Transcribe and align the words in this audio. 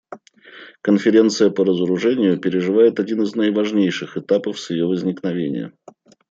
Конференция 0.81 1.51
по 1.51 1.63
разоружению 1.63 2.39
переживает 2.39 2.99
один 2.99 3.21
из 3.21 3.35
наиважнейших 3.35 4.17
этапов 4.17 4.59
с 4.59 4.71
ее 4.71 4.87
возникновения. 4.87 5.73